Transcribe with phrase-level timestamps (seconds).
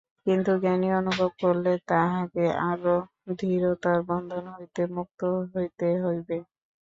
[0.25, 2.95] কিন্তু জ্ঞানী অনুভব করেন, তাঁহাকে আরও
[3.31, 5.19] দৃঢ়তর বন্ধন হইতে মুক্ত
[5.53, 6.37] হইতে হইবে।